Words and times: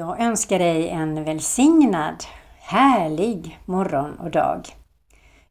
Jag 0.00 0.20
önskar 0.20 0.58
dig 0.58 0.88
en 0.88 1.24
välsignad, 1.24 2.24
härlig 2.58 3.58
morgon 3.64 4.18
och 4.18 4.30
dag. 4.30 4.68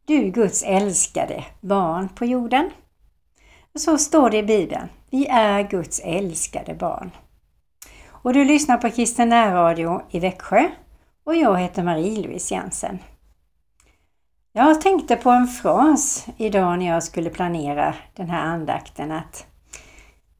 Du 0.05 0.31
Guds 0.31 0.63
älskade 0.63 1.45
barn 1.61 2.09
på 2.09 2.25
jorden. 2.25 2.69
Så 3.75 3.97
står 3.97 4.29
det 4.29 4.37
i 4.37 4.43
Bibeln. 4.43 4.89
Vi 5.09 5.27
är 5.27 5.69
Guds 5.69 6.01
älskade 6.03 6.73
barn. 6.73 7.11
Och 8.09 8.33
du 8.33 8.45
lyssnar 8.45 8.77
på 8.77 8.89
Kristen 8.89 9.31
Radio 9.31 10.01
i 10.09 10.19
Växjö 10.19 10.69
och 11.23 11.35
jag 11.35 11.59
heter 11.59 11.83
Marie-Louise 11.83 12.53
Jensen. 12.53 12.99
Jag 14.53 14.81
tänkte 14.81 15.15
på 15.15 15.29
en 15.29 15.47
fras 15.47 16.25
idag 16.37 16.79
när 16.79 16.87
jag 16.87 17.03
skulle 17.03 17.29
planera 17.29 17.95
den 18.15 18.29
här 18.29 18.45
andakten 18.45 19.11
att 19.11 19.45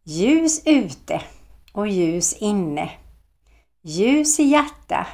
ljus 0.03 0.61
ute 0.65 1.21
och 1.73 1.87
ljus 1.87 2.33
inne 2.33 2.89
Ljus 3.81 4.39
i 4.39 4.43
hjärta 4.43 5.07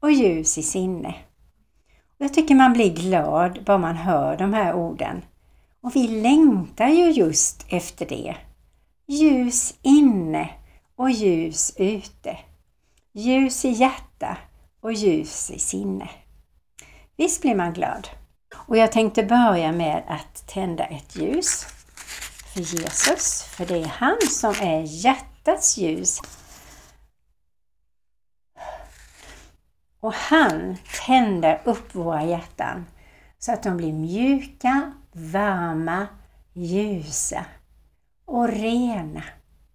och 0.00 0.12
ljus 0.12 0.58
i 0.58 0.62
sinne. 0.62 1.14
Jag 2.18 2.34
tycker 2.34 2.54
man 2.54 2.72
blir 2.72 2.94
glad 2.94 3.64
bara 3.64 3.78
man 3.78 3.96
hör 3.96 4.36
de 4.36 4.54
här 4.54 4.74
orden. 4.74 5.24
Och 5.80 5.96
vi 5.96 6.08
längtar 6.08 6.88
ju 6.88 7.10
just 7.10 7.66
efter 7.68 8.06
det. 8.06 8.36
Ljus 9.06 9.74
inne 9.82 10.50
och 10.96 11.10
ljus 11.10 11.72
ute. 11.76 12.38
Ljus 13.12 13.64
i 13.64 13.68
hjärta 13.68 14.36
och 14.80 14.92
ljus 14.92 15.50
i 15.50 15.58
sinne. 15.58 16.08
Visst 17.16 17.42
blir 17.42 17.54
man 17.54 17.72
glad? 17.72 18.08
Och 18.54 18.76
jag 18.76 18.92
tänkte 18.92 19.22
börja 19.22 19.72
med 19.72 20.02
att 20.08 20.48
tända 20.48 20.84
ett 20.84 21.16
ljus 21.16 21.66
för 22.54 22.60
Jesus, 22.60 23.42
för 23.42 23.66
det 23.66 23.78
är 23.78 23.86
han 23.86 24.20
som 24.30 24.54
är 24.60 25.04
hjärtats 25.04 25.78
ljus. 25.78 26.20
Och 30.06 30.14
han 30.14 30.76
tänder 31.06 31.60
upp 31.64 31.94
våra 31.94 32.24
hjärtan 32.24 32.86
så 33.38 33.52
att 33.52 33.62
de 33.62 33.76
blir 33.76 33.92
mjuka, 33.92 34.92
varma, 35.12 36.06
ljusa 36.52 37.44
och 38.24 38.48
rena. 38.48 39.22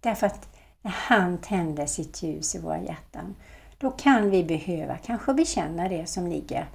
Därför 0.00 0.26
att 0.26 0.48
när 0.82 0.92
han 0.96 1.38
tänder 1.38 1.86
sitt 1.86 2.22
ljus 2.22 2.54
i 2.54 2.58
våra 2.58 2.80
hjärtan, 2.80 3.34
då 3.78 3.90
kan 3.90 4.30
vi 4.30 4.44
behöva 4.44 4.96
kanske 4.96 5.34
bekänna 5.34 5.88
det 5.88 6.06
som 6.06 6.26
ligger 6.26 6.66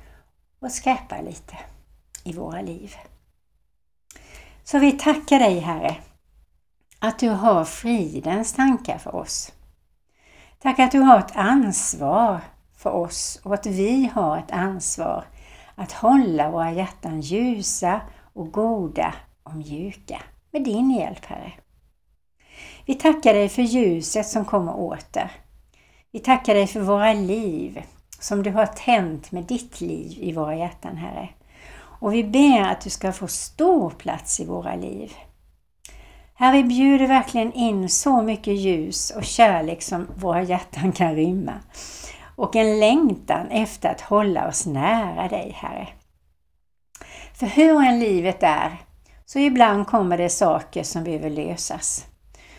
och 0.59 0.71
skräpar 0.71 1.21
lite 1.21 1.57
i 2.23 2.33
våra 2.33 2.61
liv. 2.61 2.95
Så 4.63 4.79
vi 4.79 4.91
tackar 4.91 5.39
dig 5.39 5.59
Herre, 5.59 5.95
att 6.99 7.19
du 7.19 7.29
har 7.29 7.65
fridens 7.65 8.53
tankar 8.53 8.97
för 8.97 9.15
oss. 9.15 9.51
Tack 10.59 10.79
att 10.79 10.91
du 10.91 10.99
har 10.99 11.19
ett 11.19 11.35
ansvar 11.35 12.41
för 12.87 12.93
oss 12.93 13.39
och 13.43 13.53
att 13.53 13.65
vi 13.65 14.11
har 14.13 14.37
ett 14.37 14.51
ansvar 14.51 15.25
att 15.75 15.91
hålla 15.91 16.51
våra 16.51 16.71
hjärtan 16.71 17.21
ljusa 17.21 18.01
och 18.33 18.51
goda 18.51 19.13
och 19.43 19.55
mjuka 19.55 20.21
med 20.51 20.63
din 20.63 20.91
hjälp, 20.91 21.25
Herre. 21.25 21.51
Vi 22.85 22.93
tackar 22.93 23.33
dig 23.33 23.49
för 23.49 23.61
ljuset 23.61 24.27
som 24.27 24.45
kommer 24.45 24.75
åter. 24.75 25.31
Vi 26.11 26.19
tackar 26.19 26.53
dig 26.53 26.67
för 26.67 26.79
våra 26.79 27.13
liv 27.13 27.83
som 28.19 28.43
du 28.43 28.51
har 28.51 28.65
tänt 28.65 29.31
med 29.31 29.43
ditt 29.43 29.81
liv 29.81 30.17
i 30.19 30.31
våra 30.31 30.55
hjärtan, 30.55 30.97
Herre. 30.97 31.29
Och 31.99 32.13
vi 32.13 32.23
ber 32.23 32.61
att 32.61 32.81
du 32.81 32.89
ska 32.89 33.11
få 33.11 33.27
stor 33.27 33.89
plats 33.89 34.39
i 34.39 34.45
våra 34.45 34.75
liv. 34.75 35.13
Herre, 36.33 36.57
vi 36.57 36.63
bjuder 36.63 37.07
verkligen 37.07 37.53
in 37.53 37.89
så 37.89 38.21
mycket 38.21 38.53
ljus 38.53 39.11
och 39.11 39.23
kärlek 39.23 39.81
som 39.81 40.07
våra 40.15 40.43
hjärtan 40.43 40.91
kan 40.91 41.15
rymma 41.15 41.53
och 42.37 42.55
en 42.55 42.79
längtan 42.79 43.47
efter 43.47 43.89
att 43.89 44.01
hålla 44.01 44.47
oss 44.47 44.65
nära 44.65 45.27
dig, 45.27 45.51
Herre. 45.55 45.87
För 47.33 47.45
hur 47.45 47.83
än 47.83 47.99
livet 47.99 48.43
är, 48.43 48.77
så 49.25 49.39
ibland 49.39 49.87
kommer 49.87 50.17
det 50.17 50.29
saker 50.29 50.83
som 50.83 51.03
behöver 51.03 51.29
lösas, 51.29 52.05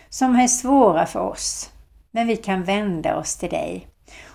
som 0.09 0.35
är 0.35 0.47
svåra 0.47 1.05
för 1.05 1.19
oss. 1.19 1.69
Men 2.11 2.27
vi 2.27 2.37
kan 2.37 2.63
vända 2.63 3.17
oss 3.17 3.35
till 3.35 3.49
dig 3.49 3.87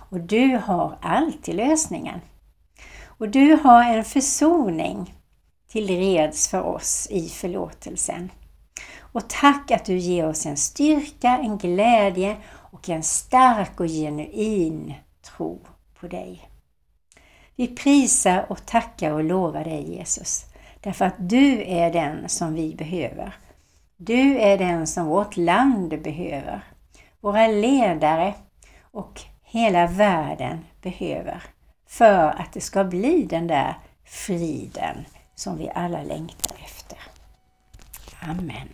och 0.09 0.19
du 0.19 0.61
har 0.65 0.97
alltid 1.01 1.55
lösningen. 1.55 2.19
Och 3.03 3.29
du 3.29 3.59
har 3.63 3.83
en 3.83 4.03
försoning 4.03 5.13
till 5.67 5.87
reds 5.87 6.47
för 6.47 6.61
oss 6.61 7.07
i 7.11 7.29
förlåtelsen. 7.29 8.31
Och 8.99 9.29
tack 9.29 9.71
att 9.71 9.85
du 9.85 9.97
ger 9.97 10.27
oss 10.27 10.45
en 10.45 10.57
styrka, 10.57 11.29
en 11.29 11.57
glädje 11.57 12.37
och 12.47 12.89
en 12.89 13.03
stark 13.03 13.79
och 13.79 13.87
genuin 13.87 14.93
tro 15.25 15.59
på 15.99 16.07
dig. 16.07 16.49
Vi 17.55 17.67
prisar 17.67 18.45
och 18.49 18.65
tackar 18.65 19.11
och 19.11 19.23
lovar 19.23 19.63
dig 19.63 19.95
Jesus, 19.95 20.45
därför 20.79 21.05
att 21.05 21.15
du 21.17 21.63
är 21.63 21.93
den 21.93 22.29
som 22.29 22.53
vi 22.53 22.75
behöver. 22.75 23.33
Du 23.97 24.39
är 24.39 24.57
den 24.57 24.87
som 24.87 25.05
vårt 25.05 25.37
land 25.37 26.01
behöver, 26.01 26.61
våra 27.19 27.47
ledare 27.47 28.33
och 28.81 29.21
hela 29.43 29.87
världen 29.87 30.65
behöver 30.81 31.43
för 31.87 32.27
att 32.29 32.53
det 32.53 32.61
ska 32.61 32.83
bli 32.83 33.23
den 33.23 33.47
där 33.47 33.77
friden 34.05 35.05
som 35.35 35.57
vi 35.57 35.69
alla 35.75 36.03
längtar 36.03 36.55
efter. 36.63 36.99
Amen. 38.21 38.69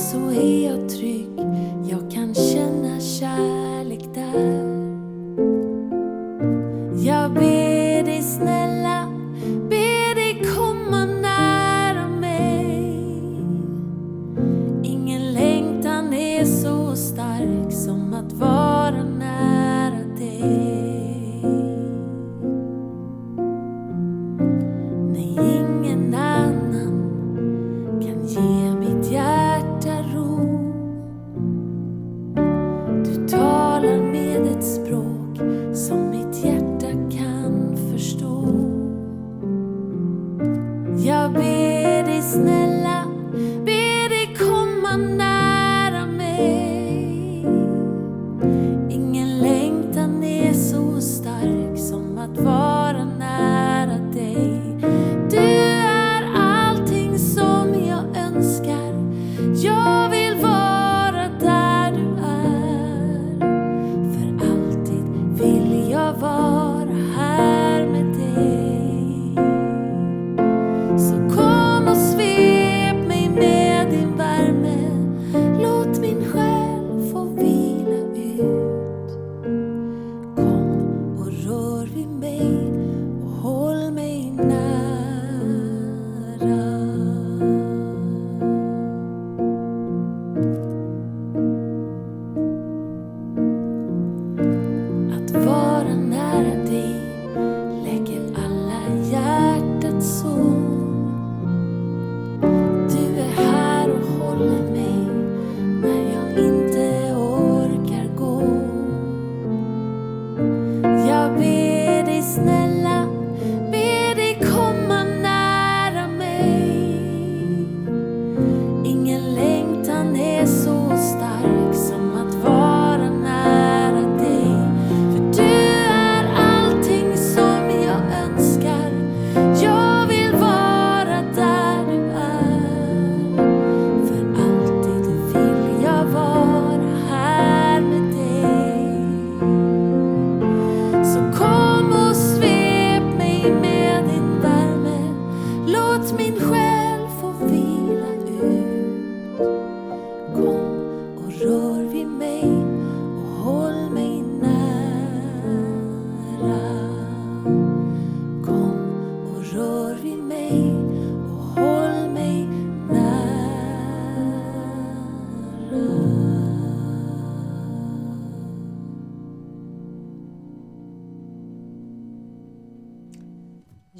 så 0.00 0.30
är 0.30 0.64
jag 0.64 0.88
trygg. 0.88 1.49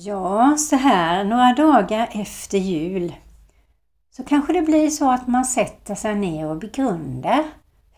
Ja, 0.02 0.56
så 0.58 0.76
här 0.76 1.24
några 1.24 1.52
dagar 1.52 2.08
efter 2.12 2.58
jul 2.58 3.14
så 4.10 4.24
kanske 4.24 4.52
det 4.52 4.62
blir 4.62 4.90
så 4.90 5.10
att 5.10 5.28
man 5.28 5.44
sätter 5.44 5.94
sig 5.94 6.14
ner 6.14 6.46
och 6.46 6.58
begrundar 6.58 7.44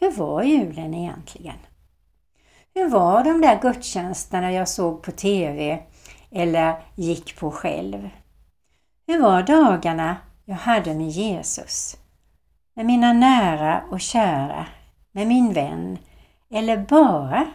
hur 0.00 0.10
var 0.10 0.42
julen 0.42 0.94
egentligen? 0.94 1.56
Hur 2.74 2.88
var 2.88 3.24
de 3.24 3.40
där 3.40 3.60
gudstjänsterna 3.60 4.52
jag 4.52 4.68
såg 4.68 5.02
på 5.02 5.10
TV 5.10 5.82
eller 6.30 6.82
gick 6.94 7.36
på 7.40 7.50
själv? 7.50 8.08
Hur 9.06 9.22
var 9.22 9.42
dagarna 9.42 10.16
jag 10.44 10.56
hade 10.56 10.94
med 10.94 11.08
Jesus? 11.08 11.96
Med 12.74 12.86
mina 12.86 13.12
nära 13.12 13.82
och 13.90 14.00
kära, 14.00 14.66
med 15.12 15.26
min 15.26 15.52
vän 15.52 15.98
eller 16.50 16.76
bara 16.76 17.46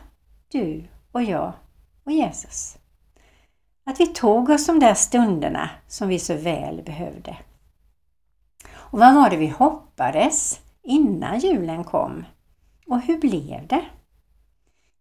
du 0.51 0.83
och 1.11 1.23
jag 1.23 1.53
och 2.03 2.11
Jesus? 2.11 2.77
Att 3.87 3.99
vi 3.99 4.07
tog 4.07 4.49
oss 4.49 4.65
de 4.65 4.79
där 4.79 4.93
stunderna 4.93 5.69
som 5.87 6.07
vi 6.07 6.19
så 6.19 6.33
väl 6.33 6.81
behövde. 6.85 7.37
Och 8.75 8.99
vad 8.99 9.15
var 9.15 9.29
det 9.29 9.37
vi 9.37 9.47
hoppades 9.47 10.59
innan 10.83 11.39
julen 11.39 11.83
kom? 11.83 12.25
Och 12.87 13.01
hur 13.01 13.17
blev 13.17 13.67
det? 13.67 13.85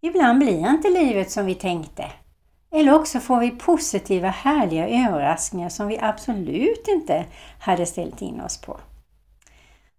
Ibland 0.01 0.39
blir 0.39 0.69
inte 0.69 0.91
livet 0.91 1.31
som 1.31 1.47
vi 1.47 1.55
tänkte. 1.55 2.05
Eller 2.73 2.95
också 2.95 3.21
får 3.21 3.41
vi 3.41 3.51
positiva 3.51 4.29
härliga 4.29 4.89
överraskningar 4.89 5.69
som 5.69 5.89
vi 5.89 5.99
absolut 5.99 6.89
inte 6.89 7.25
hade 7.61 7.87
ställt 7.87 8.23
in 8.23 8.41
oss 8.41 8.61
på. 8.61 8.81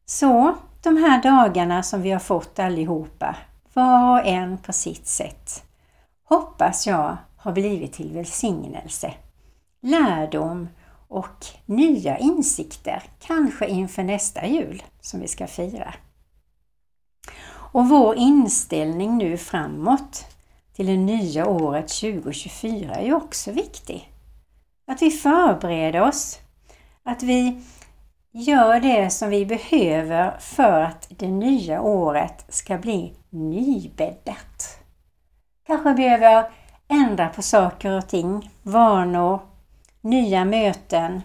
Så 0.05 0.55
de 0.83 0.97
här 0.97 1.23
dagarna 1.23 1.83
som 1.83 2.01
vi 2.01 2.11
har 2.11 2.19
fått 2.19 2.59
allihopa, 2.59 3.35
var 3.73 4.19
och 4.19 4.27
en 4.27 4.57
på 4.57 4.73
sitt 4.73 5.07
sätt, 5.07 5.63
hoppas 6.23 6.87
jag 6.87 7.17
har 7.47 7.53
blivit 7.53 7.93
till 7.93 8.13
välsignelse, 8.13 9.13
lärdom 9.81 10.67
och 11.07 11.45
nya 11.65 12.17
insikter, 12.17 13.03
kanske 13.19 13.67
inför 13.67 14.03
nästa 14.03 14.47
jul 14.47 14.83
som 15.01 15.19
vi 15.19 15.27
ska 15.27 15.47
fira. 15.47 15.93
Och 17.49 17.89
vår 17.89 18.15
inställning 18.15 19.17
nu 19.17 19.37
framåt 19.37 20.25
till 20.75 20.85
det 20.85 20.97
nya 20.97 21.47
året 21.47 21.87
2024 21.87 22.95
är 22.95 23.05
ju 23.05 23.13
också 23.13 23.51
viktig. 23.51 24.11
Att 24.87 25.01
vi 25.01 25.11
förbereder 25.11 26.01
oss, 26.01 26.39
att 27.03 27.23
vi 27.23 27.61
gör 28.31 28.79
det 28.79 29.09
som 29.09 29.29
vi 29.29 29.45
behöver 29.45 30.37
för 30.39 30.81
att 30.81 31.07
det 31.09 31.27
nya 31.27 31.81
året 31.81 32.45
ska 32.49 32.77
bli 32.77 33.13
nybäddat. 33.29 34.79
Kanske 35.67 35.93
behöver 35.93 36.51
ändra 36.87 37.29
på 37.29 37.41
saker 37.41 37.97
och 37.97 38.07
ting, 38.07 38.51
vanor, 38.63 39.39
nya 40.01 40.45
möten, 40.45 41.21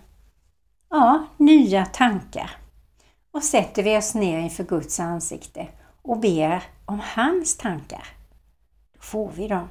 ja, 0.90 1.26
nya 1.36 1.86
tankar. 1.86 2.50
Och 3.32 3.42
sätter 3.42 3.82
vi 3.82 3.98
oss 3.98 4.14
ner 4.14 4.38
inför 4.38 4.64
Guds 4.64 5.00
ansikte 5.00 5.68
och 6.02 6.18
ber 6.18 6.62
om 6.84 7.00
hans 7.14 7.56
tankar, 7.56 8.06
då 8.94 9.00
får 9.00 9.30
vi 9.30 9.48
dem. 9.48 9.68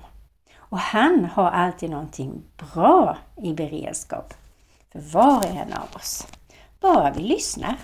Och 0.58 0.80
han 0.80 1.26
har 1.26 1.52
alltid 1.52 1.90
någonting 1.90 2.44
bra 2.74 3.18
i 3.38 3.54
beredskap 3.54 4.34
för 4.92 5.00
var 5.00 5.38
och 5.38 5.46
en 5.46 5.74
av 5.74 5.96
oss. 5.96 6.28
Bara 6.80 7.12
vi 7.12 7.22
lyssnar. 7.22 7.76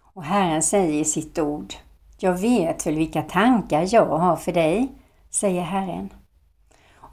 Och 0.00 0.24
Herren 0.24 0.62
säger 0.62 1.00
i 1.00 1.04
sitt 1.04 1.38
ord, 1.38 1.74
jag 2.18 2.38
vet 2.38 2.86
väl 2.86 2.94
vilka 2.94 3.22
tankar 3.22 3.86
jag 3.90 4.18
har 4.18 4.36
för 4.36 4.52
dig, 4.52 4.92
säger 5.30 5.62
Herren. 5.62 6.10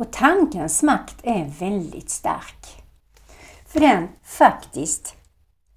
Och 0.01 0.12
tankens 0.12 0.84
makt 0.84 1.15
är 1.24 1.46
väldigt 1.46 2.10
stark. 2.10 2.84
För 3.65 3.79
den 3.79 4.08
faktiskt 4.24 5.15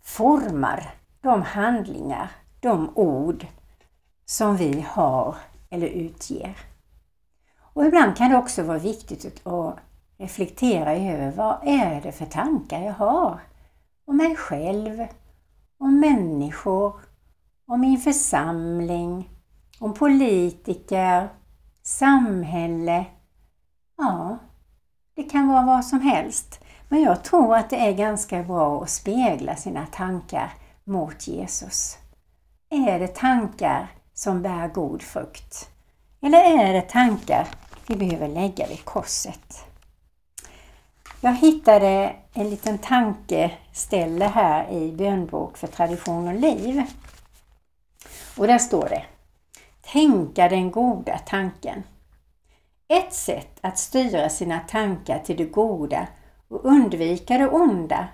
formar 0.03 0.95
de 1.21 1.43
handlingar, 1.43 2.31
de 2.61 2.93
ord 2.95 3.47
som 4.25 4.57
vi 4.57 4.87
har 4.89 5.37
eller 5.71 5.87
utger. 5.87 6.57
Och 7.75 7.85
ibland 7.85 8.17
kan 8.17 8.31
det 8.31 8.37
också 8.37 8.63
vara 8.63 8.79
viktigt 8.79 9.47
att 9.47 9.77
reflektera 10.19 10.97
över 10.97 11.31
vad 11.31 11.59
är 11.63 12.01
det 12.01 12.13
för 12.13 12.27
tankar 12.27 12.81
jag 12.81 12.95
har 12.95 13.41
om 14.05 14.17
mig 14.17 14.37
själv, 14.37 15.07
om 15.79 16.01
människor, 16.01 16.95
om 17.67 17.81
min 17.81 17.99
församling, 17.99 19.31
om 19.79 19.95
politiker, 19.95 21.29
samhälle. 21.83 23.05
Ja, 23.97 24.39
det 25.17 25.23
kan 25.23 25.49
vara 25.49 25.67
vad 25.67 25.85
som 25.85 26.01
helst. 26.01 26.61
Men 26.89 27.03
jag 27.03 27.25
tror 27.25 27.57
att 27.57 27.71
det 27.71 27.77
är 27.77 27.93
ganska 27.93 28.43
bra 28.43 28.83
att 28.83 28.91
spegla 28.91 29.57
sina 29.57 29.87
tankar 29.87 30.53
mot 30.85 31.27
Jesus. 31.29 31.99
Är 32.71 32.99
det 32.99 33.15
tankar 33.15 33.89
som 34.15 34.43
bär 34.43 34.69
god 34.69 35.03
frukt? 35.03 35.71
Eller 36.21 36.39
är 36.39 36.73
det 36.73 36.89
tankar 36.89 37.49
vi 37.87 37.97
behöver 37.97 38.29
lägga 38.29 38.67
vid 38.67 38.85
korset? 38.85 39.65
Jag 41.21 41.35
hittade 41.35 42.17
en 42.33 42.51
liten 42.51 42.79
tankeställe 42.79 44.25
här 44.25 44.71
i 44.71 44.93
bönbok 44.93 45.57
för 45.57 45.67
tradition 45.67 46.29
och 46.29 46.35
liv. 46.35 46.83
Och 48.37 48.47
där 48.47 48.59
står 48.59 48.89
det 48.89 49.05
Tänka 49.93 50.49
den 50.49 50.71
goda 50.71 51.19
tanken. 51.19 51.83
Ett 52.95 53.13
sätt 53.13 53.59
att 53.61 53.79
styra 53.79 54.29
sina 54.29 54.61
tankar 54.61 55.19
till 55.19 55.37
det 55.37 55.45
goda 55.45 56.07
och 56.49 56.65
undvika 56.65 57.39
det 57.39 57.49
onda 57.49 58.09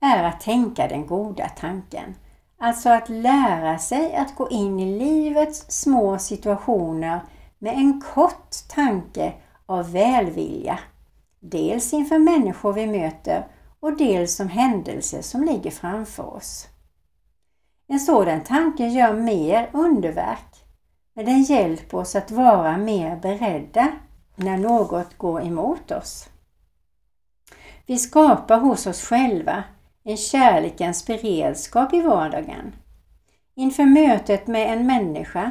är 0.00 0.24
att 0.24 0.40
tänka 0.40 0.88
den 0.88 1.06
goda 1.06 1.48
tanken. 1.48 2.14
Alltså 2.58 2.88
att 2.88 3.08
lära 3.08 3.78
sig 3.78 4.14
att 4.14 4.36
gå 4.36 4.50
in 4.50 4.80
i 4.80 4.98
livets 4.98 5.64
små 5.68 6.18
situationer 6.18 7.20
med 7.58 7.74
en 7.74 8.00
kort 8.00 8.54
tanke 8.68 9.32
av 9.66 9.92
välvilja. 9.92 10.78
Dels 11.40 11.92
inför 11.92 12.18
människor 12.18 12.72
vi 12.72 12.86
möter 12.86 13.46
och 13.80 13.96
dels 13.96 14.36
som 14.36 14.48
händelser 14.48 15.22
som 15.22 15.44
ligger 15.44 15.70
framför 15.70 16.34
oss. 16.34 16.68
En 17.88 18.00
sådan 18.00 18.40
tanke 18.40 18.86
gör 18.86 19.12
mer 19.12 19.70
underverk, 19.72 20.64
men 21.14 21.24
den 21.24 21.42
hjälper 21.42 21.98
oss 21.98 22.16
att 22.16 22.30
vara 22.30 22.76
mer 22.76 23.16
beredda 23.16 23.92
när 24.36 24.58
något 24.58 25.18
går 25.18 25.42
emot 25.42 25.90
oss. 25.90 26.28
Vi 27.86 27.98
skapar 27.98 28.60
hos 28.60 28.86
oss 28.86 29.02
själva 29.02 29.64
en 30.04 30.16
kärlekens 30.16 31.06
beredskap 31.06 31.94
i 31.94 32.00
vardagen. 32.00 32.74
Inför 33.54 33.84
mötet 33.84 34.46
med 34.46 34.72
en 34.72 34.86
människa 34.86 35.50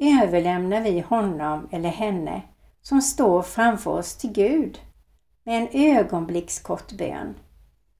överlämnar 0.00 0.80
vi 0.80 1.00
honom 1.00 1.68
eller 1.70 1.88
henne 1.88 2.42
som 2.82 3.02
står 3.02 3.42
framför 3.42 3.90
oss 3.90 4.16
till 4.16 4.32
Gud 4.32 4.80
med 5.44 5.62
en 5.62 5.96
ögonblickskort 5.96 6.92
bön 6.92 7.34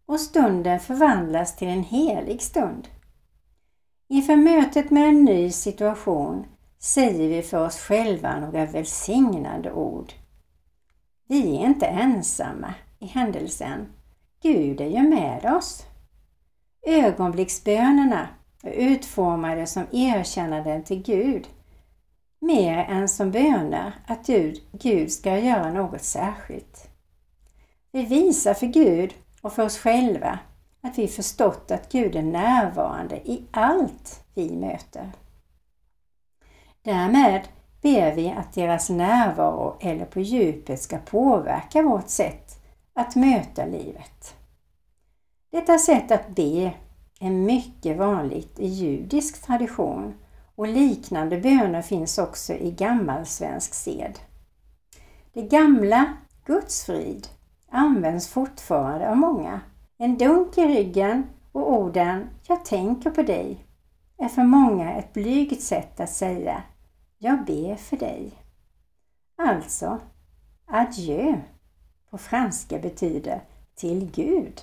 och 0.07 0.21
stunden 0.21 0.81
förvandlas 0.81 1.57
till 1.57 1.69
en 1.69 1.85
helig 1.85 2.43
stund. 2.43 2.89
Inför 4.09 4.37
mötet 4.37 4.91
med 4.91 5.09
en 5.09 5.25
ny 5.25 5.51
situation 5.51 6.47
säger 6.79 7.29
vi 7.29 7.43
för 7.43 7.67
oss 7.67 7.79
själva 7.79 8.41
några 8.41 8.67
välsignande 8.67 9.73
ord. 9.73 10.13
Vi 11.27 11.57
är 11.57 11.67
inte 11.67 11.87
ensamma 11.87 12.75
i 12.99 13.07
händelsen. 13.07 13.87
Gud 14.43 14.81
är 14.81 14.89
ju 14.89 15.03
med 15.03 15.53
oss. 15.57 15.87
Ögonblicksbönerna 16.87 18.29
är 18.63 18.73
utformade 18.73 19.67
som 19.67 19.87
erkännanden 19.93 20.85
till 20.85 21.03
Gud 21.03 21.47
mer 22.43 22.79
än 22.79 23.09
som 23.09 23.31
böner 23.31 23.93
att 24.07 24.27
Gud 24.73 25.13
ska 25.13 25.39
göra 25.39 25.73
något 25.73 26.03
särskilt. 26.03 26.89
Vi 27.93 28.05
visar 28.05 28.55
för 28.55 28.67
Gud 28.67 29.15
och 29.41 29.53
för 29.53 29.65
oss 29.65 29.79
själva 29.79 30.39
att 30.81 30.99
vi 30.99 31.09
förstått 31.09 31.71
att 31.71 31.93
Gud 31.93 32.17
är 32.17 32.23
närvarande 32.23 33.17
i 33.17 33.47
allt 33.51 34.25
vi 34.35 34.57
möter. 34.57 35.13
Därmed 36.83 37.49
ber 37.83 38.15
vi 38.15 38.31
att 38.31 38.53
deras 38.53 38.91
närvaro 38.91 39.77
eller 39.81 40.05
på 40.05 40.21
djupet 40.21 40.83
ska 40.83 40.99
påverka 40.99 41.83
vårt 41.83 42.09
sätt 42.09 42.59
att 42.95 43.17
möta 43.17 43.67
livet. 43.67 44.35
Detta 45.53 45.79
sätt 45.79 46.11
att 46.11 46.29
be 46.29 46.73
är 47.21 47.31
mycket 47.31 47.97
vanligt 47.97 48.59
i 48.59 48.67
judisk 48.67 49.43
tradition 49.43 50.15
och 50.55 50.69
liknande 50.69 51.39
böner 51.39 51.83
finns 51.83 52.19
också 52.19 52.53
i 52.53 52.71
gammalsvensk 52.71 53.75
sed. 53.75 54.19
Det 55.33 55.43
gamla 55.43 56.17
Guds 56.45 56.85
frid 56.85 57.29
används 57.71 58.29
fortfarande 58.29 59.11
av 59.11 59.17
många. 59.17 59.61
En 59.99 60.19
dunk 60.19 60.59
i 60.59 60.67
ryggen 60.67 61.27
och 61.53 61.73
orden 61.73 62.27
”Jag 62.49 62.65
tänker 62.65 63.11
på 63.11 63.23
dig” 63.23 63.67
är 64.19 64.29
för 64.29 64.43
många 64.43 64.93
ett 64.93 65.13
blygt 65.13 65.63
sätt 65.63 66.01
att 66.01 66.11
säga 66.11 66.63
”Jag 67.25 67.45
ber 67.45 67.77
för 67.77 67.97
dig”. 67.97 68.33
Alltså, 69.39 70.01
adjö 70.67 71.41
på 72.11 72.19
franska 72.19 72.79
betyder 72.79 73.41
till 73.75 74.11
Gud. 74.15 74.61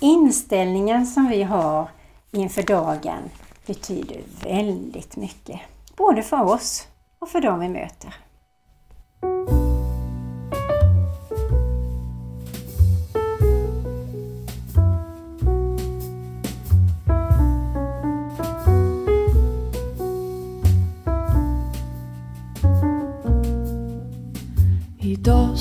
Inställningen 0.00 1.06
som 1.06 1.28
vi 1.28 1.42
har 1.42 1.90
inför 2.30 2.62
dagen 2.62 3.22
betyder 3.66 4.20
väldigt 4.42 5.16
mycket, 5.16 5.60
både 5.96 6.22
för 6.22 6.42
oss 6.42 6.88
och 7.18 7.28
för 7.28 7.40
dem 7.40 7.60
vi 7.60 7.68
möter. 7.68 8.14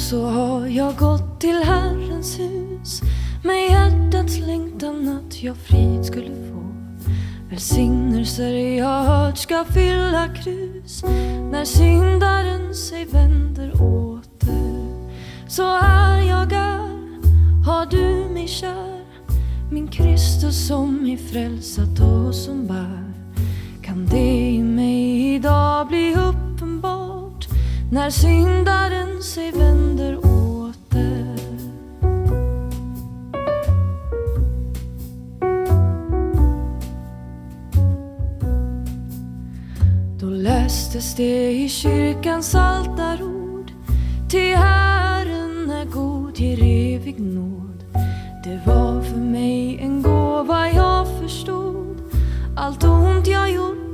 Så 0.10 0.26
har 0.26 0.68
jag 0.68 0.96
gått 0.96 1.40
till 1.40 1.64
Herrens 1.64 2.40
hus 2.40 3.02
med 3.44 3.72
hjärtats 3.72 4.38
längtan 4.38 5.08
att 5.18 5.44
jag 5.44 5.58
frid 5.58 6.06
skulle 6.06 6.30
få. 6.30 6.66
Välsignelser 7.50 8.78
jag 8.78 9.04
hört 9.04 9.38
ska 9.38 9.64
fylla 9.64 10.28
krus 10.44 11.04
när 11.52 11.66
syndaren 11.66 12.76
sig 12.76 13.06
vänder 13.06 13.72
åter. 13.82 15.10
Så 15.48 15.78
här 15.78 16.22
jag 16.22 16.54
är, 16.54 17.66
har 17.66 17.86
du 17.86 18.34
mig 18.34 18.48
kär, 18.48 19.06
min 19.72 19.88
Kristus 19.88 20.68
som 20.68 21.04
mig 21.04 21.18
frälsat 21.18 22.00
och 22.00 22.36
som 22.36 22.68
bär. 22.68 23.14
Kan 23.84 24.06
det 24.06 24.50
i 24.50 24.64
mig 24.64 25.36
idag 25.36 25.88
bli 25.88 26.05
när 27.92 28.10
syndaren 28.10 29.24
sig 29.24 29.52
vänder 29.52 30.18
åter? 30.18 31.40
Då 40.20 40.26
lästes 40.26 41.16
det 41.16 41.52
i 41.52 41.70
kyrkans 41.70 42.56
altarord. 42.56 43.72
Till 44.30 44.56
Herren 44.56 45.70
är 45.70 45.86
god, 45.86 46.40
ger 46.40 46.64
evig 46.64 47.20
nåd. 47.20 47.84
Det 48.44 48.62
var 48.66 49.02
för 49.02 49.20
mig 49.20 49.80
en 49.82 50.02
gåva 50.02 50.70
jag 50.70 51.08
förstod. 51.22 51.98
Allt 52.58 52.84
ont 52.84 53.28
jag 53.28 53.52
gjort 53.52 53.85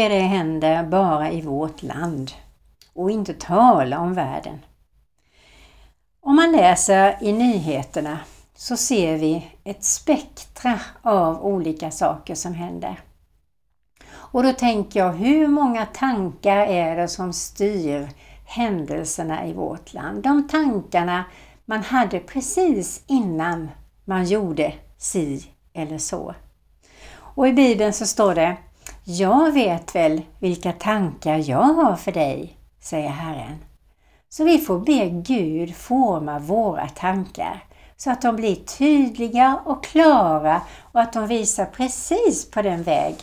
mycket 0.00 0.20
det 0.20 0.26
händer 0.26 0.82
bara 0.82 1.30
i 1.30 1.40
vårt 1.40 1.82
land 1.82 2.32
och 2.94 3.10
inte 3.10 3.34
tala 3.34 3.98
om 3.98 4.14
världen. 4.14 4.58
Om 6.20 6.36
man 6.36 6.52
läser 6.52 7.18
i 7.20 7.32
nyheterna 7.32 8.18
så 8.54 8.76
ser 8.76 9.18
vi 9.18 9.48
ett 9.64 9.84
spektra 9.84 10.80
av 11.02 11.44
olika 11.44 11.90
saker 11.90 12.34
som 12.34 12.54
händer. 12.54 13.00
Och 14.10 14.42
då 14.42 14.52
tänker 14.52 15.00
jag, 15.00 15.12
hur 15.12 15.48
många 15.48 15.86
tankar 15.86 16.56
är 16.66 16.96
det 16.96 17.08
som 17.08 17.32
styr 17.32 18.08
händelserna 18.46 19.46
i 19.46 19.52
vårt 19.52 19.92
land? 19.92 20.22
De 20.22 20.48
tankarna 20.48 21.24
man 21.64 21.82
hade 21.82 22.20
precis 22.20 23.02
innan 23.06 23.70
man 24.04 24.24
gjorde 24.24 24.72
si 24.98 25.46
eller 25.72 25.98
så. 25.98 26.34
Och 27.36 27.48
i 27.48 27.52
Bibeln 27.52 27.92
så 27.92 28.06
står 28.06 28.34
det 28.34 28.56
jag 29.12 29.52
vet 29.52 29.94
väl 29.94 30.22
vilka 30.38 30.72
tankar 30.72 31.50
jag 31.50 31.62
har 31.62 31.96
för 31.96 32.12
dig, 32.12 32.56
säger 32.80 33.08
Herren. 33.08 33.58
Så 34.28 34.44
vi 34.44 34.58
får 34.58 34.78
be 34.78 35.08
Gud 35.08 35.76
forma 35.76 36.38
våra 36.38 36.88
tankar 36.88 37.64
så 37.96 38.10
att 38.10 38.22
de 38.22 38.36
blir 38.36 38.54
tydliga 38.54 39.60
och 39.64 39.84
klara 39.84 40.62
och 40.92 41.00
att 41.00 41.12
de 41.12 41.26
visar 41.26 41.64
precis 41.64 42.50
på 42.50 42.62
den 42.62 42.82
väg 42.82 43.14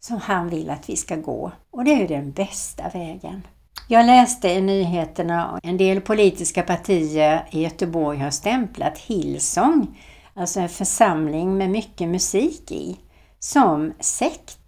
som 0.00 0.16
han 0.16 0.48
vill 0.48 0.70
att 0.70 0.88
vi 0.88 0.96
ska 0.96 1.16
gå. 1.16 1.52
Och 1.70 1.84
det 1.84 1.92
är 1.92 1.98
ju 1.98 2.06
den 2.06 2.32
bästa 2.32 2.88
vägen. 2.88 3.46
Jag 3.88 4.06
läste 4.06 4.48
i 4.48 4.60
nyheterna 4.60 5.46
att 5.46 5.64
en 5.64 5.76
del 5.76 6.00
politiska 6.00 6.62
partier 6.62 7.48
i 7.50 7.62
Göteborg 7.62 8.18
har 8.18 8.30
stämplat 8.30 8.98
Hillsong, 8.98 10.00
alltså 10.34 10.60
en 10.60 10.68
församling 10.68 11.58
med 11.58 11.70
mycket 11.70 12.08
musik 12.08 12.72
i, 12.72 12.96
som 13.38 13.92
sekt. 14.00 14.58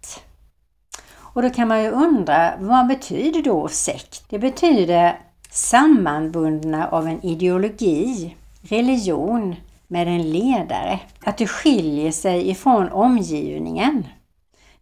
Och 1.35 1.41
då 1.41 1.49
kan 1.49 1.67
man 1.67 1.83
ju 1.83 1.89
undra, 1.89 2.53
vad 2.59 2.87
betyder 2.87 3.41
då 3.41 3.67
sekt? 3.67 4.25
Det 4.29 4.39
betyder 4.39 5.19
sammanbundna 5.51 6.87
av 6.87 7.07
en 7.07 7.25
ideologi, 7.25 8.35
religion 8.61 9.55
med 9.87 10.07
en 10.07 10.31
ledare. 10.31 10.99
Att 11.25 11.37
det 11.37 11.47
skiljer 11.47 12.11
sig 12.11 12.49
ifrån 12.49 12.89
omgivningen. 12.89 14.07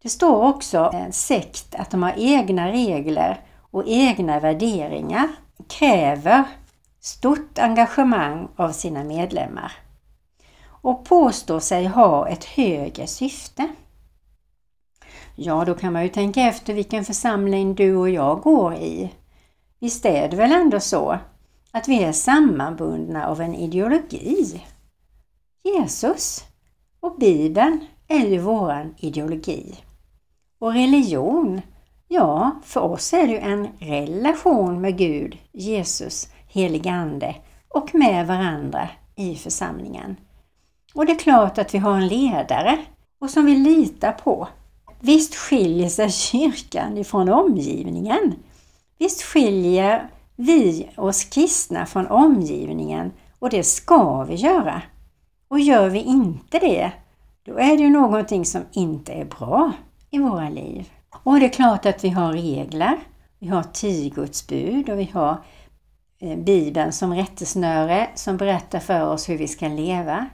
Det 0.02 0.10
står 0.10 0.44
också 0.44 0.92
en 0.94 1.12
sekt 1.12 1.76
att 1.76 1.92
de 1.92 2.04
har 2.04 2.14
egna 2.18 2.72
regler 2.72 3.42
och 3.72 3.84
egna 3.88 4.40
värderingar. 4.40 5.28
Kräver 5.68 6.44
stort 7.00 7.60
engagemang 7.60 8.48
av 8.56 8.72
sina 8.72 9.04
medlemmar. 9.04 9.72
Och 10.66 11.06
påstår 11.06 11.60
sig 11.60 11.86
ha 11.86 12.28
ett 12.28 12.46
högre 12.46 13.08
syfte. 13.08 13.68
Ja, 15.36 15.66
då 15.66 15.74
kan 15.74 15.94
man 15.94 16.04
ju 16.04 16.10
tänka 16.10 16.42
efter 16.42 16.74
vilken 16.74 17.06
församling 17.06 17.76
du 17.76 17.96
och 17.96 18.10
jag 18.10 18.42
går 18.42 18.74
i. 18.74 19.14
Visst 19.80 20.06
är 20.06 20.30
det 20.30 20.38
väl 20.38 20.52
ändå 20.52 20.80
så 20.80 21.18
att 21.72 21.88
vi 21.88 22.04
är 22.04 22.12
sammanbundna 22.12 23.28
av 23.28 23.42
en 23.42 23.56
ideologi? 23.56 24.64
Jesus 25.64 26.44
och 27.00 27.16
Bibeln 27.20 27.80
är 28.08 28.28
ju 28.28 28.38
våran 28.38 28.96
ideologi. 28.98 29.76
Och 30.60 30.74
religion, 30.74 31.62
ja, 32.08 32.52
för 32.64 32.82
oss 32.82 33.14
är 33.14 33.28
det 33.28 33.34
ju 33.34 33.40
en 33.40 33.68
relation 33.80 34.82
med 34.82 34.98
Gud, 34.98 35.38
Jesus, 35.52 36.30
heligande 36.48 37.36
och 37.70 37.96
med 37.96 38.28
varandra 38.28 38.90
i 39.16 39.36
församlingen. 39.36 40.16
Och 40.94 41.06
det 41.06 41.12
är 41.12 41.20
klart 41.20 41.58
att 41.58 41.74
vi 41.74 41.78
har 41.78 41.96
en 41.96 42.08
ledare 42.08 42.78
och 43.20 43.30
som 43.30 43.46
vi 43.46 43.56
litar 43.56 44.12
på. 44.12 44.48
Visst 45.06 45.36
skiljer 45.36 45.90
sig 45.90 46.12
kyrkan 46.12 46.98
ifrån 46.98 47.30
omgivningen. 47.30 48.36
Visst 49.00 49.22
skiljer 49.24 50.10
vi 50.36 50.90
oss 50.98 51.24
kristna 51.24 51.86
från 51.86 52.08
omgivningen 52.08 53.12
och 53.40 53.50
det 53.50 53.64
ska 53.64 54.24
vi 54.24 54.36
göra. 54.36 54.82
Och 55.48 55.60
gör 55.60 55.90
vi 55.90 56.00
inte 56.00 56.60
det, 56.60 56.92
då 57.46 57.58
är 57.58 57.78
det 57.78 57.84
ju 57.84 57.90
någonting 57.90 58.46
som 58.46 58.62
inte 58.72 59.14
är 59.14 59.26
bra 59.26 59.72
i 60.10 60.20
våra 60.20 60.50
liv. 60.50 60.90
Och 61.24 61.40
det 61.40 61.46
är 61.46 61.50
klart 61.50 61.86
att 61.86 62.04
vi 62.04 62.10
har 62.10 62.34
regler. 62.34 62.98
Vi 63.40 63.48
har 63.48 63.64
tio 63.64 64.10
Guds 64.10 64.48
bud 64.48 64.90
och 64.90 65.00
vi 65.00 65.10
har 65.14 65.38
eh, 66.20 66.38
Bibeln 66.38 66.92
som 66.92 67.14
rättesnöre 67.14 68.10
som 68.16 68.38
berättar 68.38 68.80
för 68.80 69.08
oss 69.08 69.30
hur 69.30 69.38
vi 69.38 69.48
ska 69.48 69.68
leva. 69.68 70.28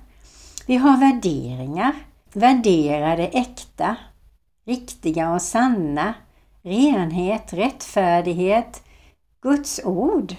Vi 0.67 0.75
har 0.75 0.97
värderingar. 0.97 1.93
Värdera 2.33 3.15
det 3.15 3.37
äkta, 3.37 3.95
riktiga 4.69 5.31
och 5.31 5.41
sanna, 5.41 6.13
renhet, 6.61 7.53
rättfärdighet, 7.53 8.83
Guds 9.41 9.81
ord 9.83 10.35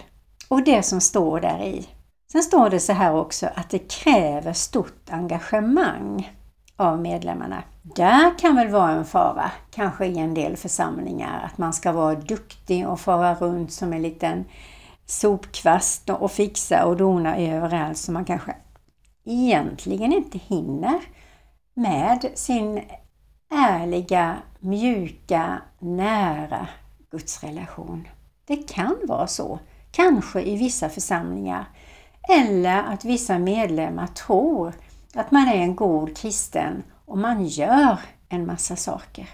och 0.49 0.65
det 0.65 0.83
som 0.83 1.01
står 1.01 1.41
där 1.41 1.63
i. 1.63 1.89
Sen 2.33 2.43
står 2.43 2.71
det 2.71 2.81
så 2.81 2.93
här 2.93 3.15
också 3.15 3.49
att 3.55 3.71
det 3.71 3.79
kräver 3.79 4.53
stort 4.53 5.11
engagemang 5.11 6.33
av 6.77 7.01
medlemmarna. 7.01 7.63
Där 7.83 8.39
kan 8.39 8.57
väl 8.57 8.69
vara 8.69 8.91
en 8.91 9.05
fara, 9.05 9.51
kanske 9.71 10.07
i 10.07 10.19
en 10.19 10.35
del 10.35 10.57
församlingar, 10.57 11.43
att 11.45 11.59
man 11.59 11.73
ska 11.73 11.93
vara 11.93 12.15
duktig 12.15 12.89
och 12.89 13.01
fara 13.01 13.35
runt 13.35 13.73
som 13.73 13.93
en 13.93 14.03
liten 14.03 14.45
sopkvast 15.07 16.11
och 16.11 16.33
fixa 16.33 16.85
och 16.85 16.97
dona 16.97 17.39
överallt 17.39 17.99
så 17.99 18.13
man 18.13 18.25
kanske 18.25 18.57
egentligen 19.25 20.13
inte 20.13 20.39
hinner 20.39 21.01
med 21.75 22.31
sin 22.35 22.83
ärliga, 23.51 24.37
mjuka, 24.59 25.63
nära 25.79 26.69
Guds 27.11 27.43
relation. 27.43 28.09
Det 28.45 28.57
kan 28.57 28.97
vara 29.03 29.27
så, 29.27 29.59
kanske 29.93 30.43
i 30.43 30.57
vissa 30.57 30.89
församlingar. 30.89 31.65
Eller 32.29 32.83
att 32.83 33.05
vissa 33.05 33.39
medlemmar 33.39 34.07
tror 34.07 34.73
att 35.15 35.31
man 35.31 35.49
är 35.49 35.57
en 35.57 35.77
god 35.77 36.17
kristen 36.17 36.83
och 37.05 37.19
man 37.19 37.47
gör 37.47 37.99
en 38.29 38.47
massa 38.47 38.77
saker. 38.77 39.29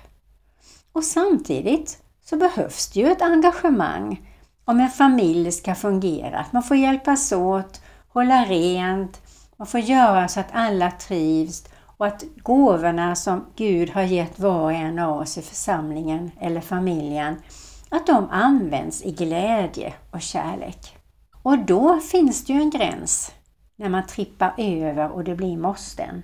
Och 0.93 1.05
samtidigt 1.05 2.03
så 2.25 2.37
behövs 2.37 2.89
det 2.89 3.01
ju 3.01 3.07
ett 3.07 3.23
engagemang 3.23 4.31
om 4.65 4.81
en 4.81 4.91
familj 4.91 5.53
ska 5.53 5.75
fungera. 5.75 6.39
Att 6.39 6.53
man 6.53 6.63
får 6.63 6.77
hjälpas 6.77 7.33
åt, 7.33 7.81
hålla 8.09 8.45
rent, 8.45 9.21
man 9.57 9.67
får 9.67 9.81
göra 9.81 10.29
så 10.29 10.41
att 10.41 10.51
alla 10.53 10.91
trivs 10.91 11.65
och 11.97 12.07
att 12.07 12.25
gåvorna 12.37 13.15
som 13.15 13.45
Gud 13.57 13.91
har 13.91 14.03
gett 14.03 14.39
var 14.39 14.61
och 14.61 14.73
en 14.73 14.99
av 14.99 15.19
oss 15.21 15.39
i 15.39 15.43
församlingen 15.43 16.31
eller 16.41 16.61
familjen, 16.61 17.37
att 17.89 18.07
de 18.07 18.29
används 18.31 19.03
i 19.03 19.13
glädje 19.13 19.95
och 20.11 20.23
kärlek. 20.23 20.97
Och 21.43 21.59
då 21.59 22.01
finns 22.01 22.45
det 22.45 22.53
ju 22.53 22.61
en 22.61 22.71
gräns 22.71 23.33
när 23.77 23.89
man 23.89 24.07
trippar 24.07 24.55
över 24.59 25.11
och 25.11 25.25
det 25.25 25.35
blir 25.35 25.57
måsten. 25.57 26.23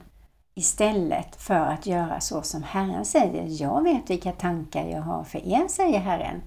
Istället 0.55 1.43
för 1.43 1.55
att 1.55 1.87
göra 1.87 2.21
så 2.21 2.43
som 2.43 2.63
Herren 2.63 3.05
säger. 3.05 3.63
Jag 3.63 3.83
vet 3.83 4.11
vilka 4.11 4.33
tankar 4.33 4.85
jag 4.85 5.03
har 5.03 5.25
för 5.25 5.47
er, 5.47 5.69
säger 5.69 5.99
Herren. 5.99 6.43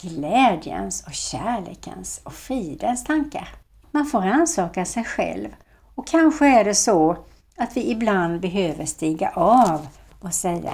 Glädjens 0.00 1.06
och 1.06 1.12
kärlekens 1.12 2.20
och 2.24 2.32
fridens 2.32 3.04
tankar. 3.04 3.48
Man 3.90 4.06
får 4.06 4.26
ansaka 4.26 4.84
sig 4.84 5.04
själv 5.04 5.48
och 5.94 6.06
kanske 6.06 6.60
är 6.60 6.64
det 6.64 6.74
så 6.74 7.16
att 7.60 7.76
vi 7.76 7.90
ibland 7.90 8.40
behöver 8.40 8.84
stiga 8.84 9.30
av 9.34 9.86
och 10.20 10.34
säga 10.34 10.72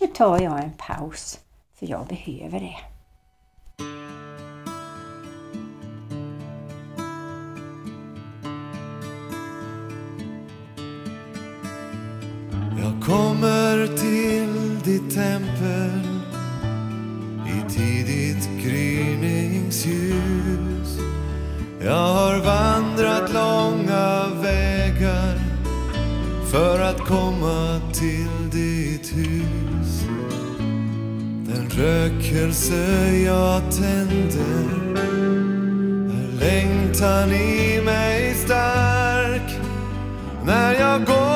nu 0.00 0.06
tar 0.06 0.40
jag 0.40 0.64
en 0.64 0.72
paus 0.76 1.40
för 1.78 1.90
jag 1.90 2.06
behöver 2.06 2.60
det. 2.60 2.76
Jag 12.82 13.04
kommer 13.04 13.86
till 13.86 14.80
ditt 14.84 15.14
tempel 15.14 15.95
för 26.56 26.80
att 26.80 27.00
komma 27.00 27.80
till 27.92 28.50
ditt 28.50 29.16
hus. 29.16 30.04
Den 31.46 31.70
rökelse 31.70 33.12
jag 33.16 33.62
tänder 33.72 34.68
är 36.10 36.40
längtan 36.40 37.32
i 37.32 37.80
mig 37.84 38.34
stark 38.34 39.60
när 40.44 40.74
jag 40.74 41.04
går 41.04 41.35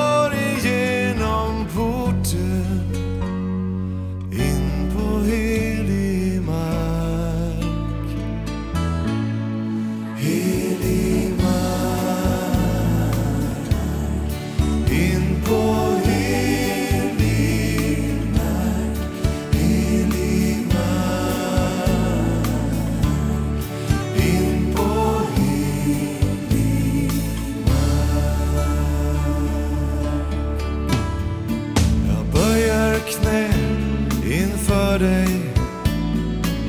inför 34.90 34.98
dig 34.98 35.40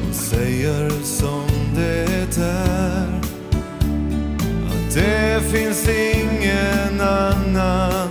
och 0.10 0.16
säger 0.16 0.90
som 1.04 1.46
det 1.76 2.38
är. 2.42 3.22
Att 4.68 4.94
det 4.94 5.42
finns 5.52 5.90
ingen 5.90 7.02
annan. 7.02 8.10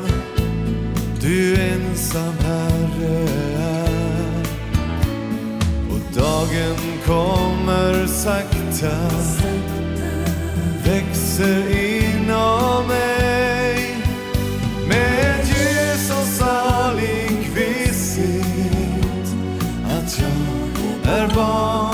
Du 1.20 1.56
ensam 1.56 2.34
Herre 2.40 3.28
är. 3.58 4.44
Och 5.90 6.22
dagen 6.22 6.76
kommer 7.06 8.06
sakta, 8.06 8.96
växer 10.84 11.64
inom 11.70 12.86
mig 12.88 13.09
jag 21.20 21.30
är 21.30 21.89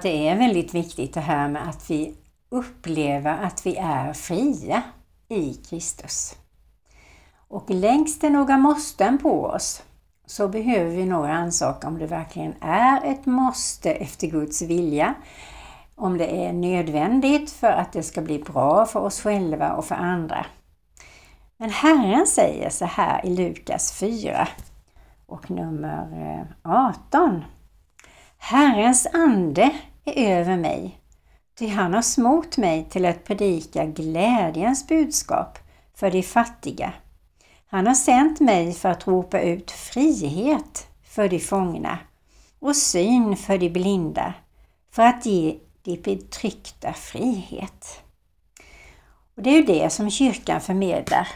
att 0.00 0.04
det 0.04 0.28
är 0.28 0.36
väldigt 0.36 0.74
viktigt 0.74 1.14
det 1.14 1.20
här 1.20 1.48
med 1.48 1.68
att 1.68 1.90
vi 1.90 2.14
upplever 2.48 3.42
att 3.42 3.66
vi 3.66 3.76
är 3.76 4.12
fria 4.12 4.82
i 5.28 5.54
Kristus. 5.54 6.36
Och 7.48 7.70
längs 7.70 8.18
det 8.18 8.30
några 8.30 8.58
måsten 8.58 9.18
på 9.18 9.44
oss 9.44 9.82
så 10.26 10.48
behöver 10.48 10.90
vi 10.90 11.06
nog 11.06 11.26
ansaka 11.26 11.88
om 11.88 11.98
det 11.98 12.06
verkligen 12.06 12.54
är 12.60 13.04
ett 13.04 13.26
måste 13.26 13.90
efter 13.92 14.26
Guds 14.26 14.62
vilja. 14.62 15.14
Om 15.94 16.18
det 16.18 16.46
är 16.46 16.52
nödvändigt 16.52 17.50
för 17.50 17.72
att 17.72 17.92
det 17.92 18.02
ska 18.02 18.20
bli 18.20 18.38
bra 18.38 18.86
för 18.86 19.00
oss 19.00 19.20
själva 19.20 19.72
och 19.72 19.84
för 19.84 19.94
andra. 19.94 20.46
Men 21.56 21.70
Herren 21.70 22.26
säger 22.26 22.70
så 22.70 22.84
här 22.84 23.26
i 23.26 23.36
Lukas 23.36 23.92
4 23.92 24.48
och 25.26 25.50
nummer 25.50 26.36
eh, 26.64 26.72
18. 26.72 27.44
Herrens 28.38 29.06
ande 29.12 29.70
är 30.04 30.40
över 30.40 30.56
mig, 30.56 31.00
ty 31.58 31.68
han 31.68 31.94
har 31.94 32.02
smort 32.02 32.56
mig 32.56 32.86
till 32.90 33.06
att 33.06 33.24
predika 33.24 33.84
glädjens 33.84 34.88
budskap 34.88 35.58
för 35.94 36.10
de 36.10 36.22
fattiga. 36.22 36.92
Han 37.66 37.86
har 37.86 37.94
sänt 37.94 38.40
mig 38.40 38.72
för 38.72 38.88
att 38.88 39.06
ropa 39.06 39.40
ut 39.40 39.70
frihet 39.70 40.86
för 41.04 41.28
de 41.28 41.38
fångna 41.38 41.98
och 42.58 42.76
syn 42.76 43.36
för 43.36 43.58
de 43.58 43.68
blinda, 43.68 44.34
för 44.92 45.02
att 45.02 45.26
ge 45.26 45.58
de 45.82 45.96
betryckta 45.96 46.92
frihet. 46.92 48.02
Och 49.36 49.42
Det 49.42 49.50
är 49.50 49.56
ju 49.56 49.62
det 49.62 49.90
som 49.90 50.10
kyrkan 50.10 50.60
förmedlar. 50.60 51.28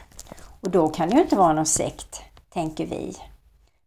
Och 0.61 0.71
då 0.71 0.89
kan 0.89 1.09
det 1.09 1.15
ju 1.15 1.23
inte 1.23 1.37
vara 1.37 1.53
någon 1.53 1.67
sekt, 1.67 2.23
tänker 2.53 2.87
vi. 2.87 3.17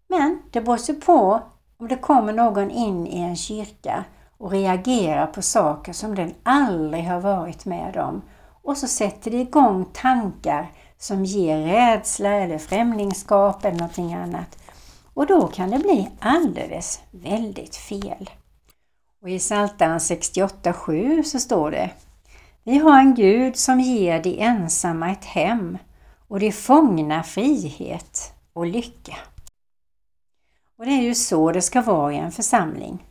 Men 0.08 0.42
det 0.52 0.62
beror 0.62 1.02
på 1.02 1.42
om 1.78 1.88
det 1.88 1.98
kommer 1.98 2.34
någon 2.34 2.72
in 2.72 3.08
i 3.08 3.20
en 3.20 3.36
kyrka 3.36 4.04
och 4.38 4.52
reagerar 4.52 5.28
på 5.28 5.42
saker 5.42 5.94
som 5.94 6.16
den 6.16 6.34
aldrig 6.44 7.04
har 7.04 7.20
varit 7.20 7.66
med 7.66 7.98
om 7.98 8.22
och 8.64 8.78
så 8.78 8.88
sätter 8.88 9.32
det 9.32 9.38
igång 9.38 9.86
tankar 9.94 10.72
som 10.98 11.26
ger 11.26 11.58
rädsla 11.58 12.30
eller 12.30 12.58
främlingskap 12.58 13.66
eller 13.66 13.78
någonting 13.78 14.14
annat. 14.14 14.58
Och 15.14 15.28
då 15.28 15.48
kan 15.48 15.70
det 15.70 15.80
bli 15.80 16.10
alldeles 16.20 17.02
väldigt 17.12 17.76
fel. 17.76 18.30
Och 19.22 19.30
I 19.30 19.40
Psaltaren 19.40 20.00
68.7 20.00 21.24
så 21.24 21.40
står 21.40 21.72
det 21.72 21.90
Vi 22.64 22.78
har 22.78 23.00
en 23.00 23.16
Gud 23.16 23.56
som 23.56 23.80
ger 23.80 24.24
de 24.24 24.42
ensamma 24.42 25.12
ett 25.12 25.26
hem 25.26 25.78
och 26.28 26.40
de 26.40 26.52
fångna 26.52 27.24
frihet 27.24 28.34
och 28.54 28.66
lycka. 28.66 29.16
Och 30.78 30.86
det 30.86 30.92
är 30.92 31.02
ju 31.02 31.16
så 31.16 31.52
det 31.52 31.62
ska 31.62 31.82
vara 31.82 32.14
i 32.14 32.18
en 32.18 32.32
församling. 32.32 33.04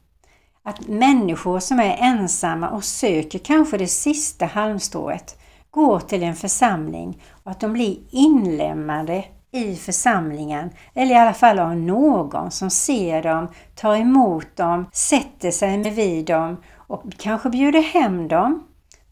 Att 0.66 0.88
människor 0.88 1.60
som 1.60 1.80
är 1.80 1.96
ensamma 2.00 2.68
och 2.68 2.84
söker 2.84 3.38
kanske 3.38 3.78
det 3.78 3.86
sista 3.86 4.46
halmstrået 4.46 5.38
går 5.70 6.00
till 6.00 6.22
en 6.22 6.36
församling 6.36 7.22
och 7.30 7.50
att 7.50 7.60
de 7.60 7.72
blir 7.72 7.98
inlemmade 8.10 9.24
i 9.52 9.76
församlingen 9.76 10.70
eller 10.94 11.14
i 11.14 11.18
alla 11.18 11.34
fall 11.34 11.58
av 11.58 11.76
någon 11.76 12.50
som 12.50 12.70
ser 12.70 13.22
dem, 13.22 13.48
tar 13.74 13.96
emot 13.96 14.56
dem, 14.56 14.86
sätter 14.92 15.50
sig 15.50 15.90
vid 15.90 16.26
dem 16.26 16.56
och 16.76 17.02
kanske 17.18 17.50
bjuder 17.50 17.82
hem 17.82 18.28
dem, 18.28 18.62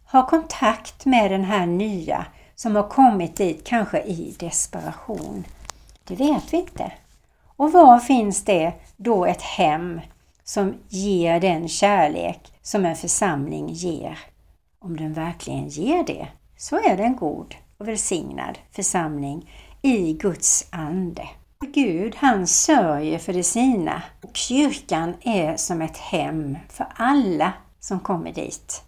har 0.06 0.22
kontakt 0.22 1.04
med 1.04 1.30
den 1.30 1.44
här 1.44 1.66
nya 1.66 2.26
som 2.54 2.76
har 2.76 2.88
kommit 2.88 3.36
dit, 3.36 3.66
kanske 3.66 4.02
i 4.02 4.36
desperation. 4.38 5.44
Det 6.04 6.14
vet 6.14 6.52
vi 6.52 6.56
inte. 6.56 6.92
Och 7.56 7.72
var 7.72 7.98
finns 7.98 8.44
det 8.44 8.72
då 8.96 9.26
ett 9.26 9.42
hem 9.42 10.00
som 10.44 10.74
ger 10.88 11.40
den 11.40 11.68
kärlek 11.68 12.52
som 12.62 12.85
en 12.85 12.96
församling 12.96 13.68
ger? 13.68 14.18
Om 14.78 14.96
den 14.96 15.12
verkligen 15.12 15.68
ger 15.68 16.04
det, 16.04 16.28
så 16.57 16.76
är 16.76 16.96
det 16.96 17.02
en 17.02 17.16
god 17.16 17.54
och 17.78 17.88
välsignad 17.88 18.59
församling 18.72 19.50
i 19.83 20.12
Guds 20.12 20.68
ande. 20.70 21.28
Gud 21.74 22.14
han 22.16 22.46
sörjer 22.46 23.18
för 23.18 23.33
det 23.33 23.42
sina 23.42 24.02
och 24.22 24.37
kyrkan 24.37 25.14
är 25.20 25.57
som 25.57 25.83
ett 25.83 25.96
hem 25.96 26.59
för 26.68 26.87
alla 26.94 27.52
som 27.80 28.00
kommer 28.00 28.33
dit. 28.33 28.83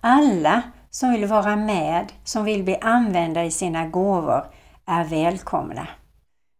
Alla 0.00 0.62
som 0.90 1.12
vill 1.12 1.26
vara 1.26 1.56
med, 1.56 2.12
som 2.24 2.44
vill 2.44 2.64
bli 2.64 2.76
använda 2.76 3.44
i 3.44 3.50
sina 3.50 3.86
gåvor, 3.86 4.44
är 4.86 5.04
välkomna. 5.04 5.88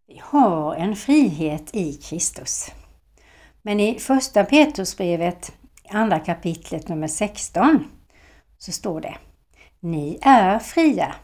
Vi 0.07 0.21
har 0.25 0.75
en 0.75 0.97
frihet 0.97 1.75
i 1.75 1.93
Kristus. 1.93 2.71
Men 3.69 3.81
i 3.81 3.99
första 3.99 4.45
Petrusbrevet, 4.45 5.53
andra 5.89 6.19
kapitlet 6.19 6.89
nummer 6.89 7.07
16, 7.07 7.85
så 8.59 8.73
står 8.73 9.01
det 9.01 9.15
Ni 9.81 10.19
är 10.23 10.59
fria, 10.59 11.15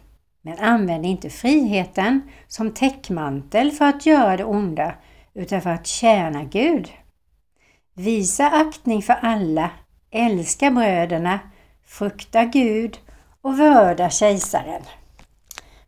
men 0.43 0.59
använd 0.59 1.07
inte 1.07 1.31
friheten 1.31 2.23
som 2.49 2.71
täckmantel 2.71 3.71
för 3.71 3.85
att 3.85 4.07
göra 4.07 4.37
det 4.37 4.45
onda, 4.45 4.95
utan 5.35 5.63
för 5.63 5.71
att 5.71 5.87
tjäna 5.87 6.45
Gud. 6.45 6.91
Visa 7.95 8.51
aktning 8.51 9.03
för 9.03 9.17
alla, 9.23 9.71
älska 10.11 10.71
bröderna, 10.71 11.39
frukta 11.87 12.45
Gud 12.45 12.99
och 13.41 13.59
vörda 13.59 14.11
kejsaren. 14.11 14.83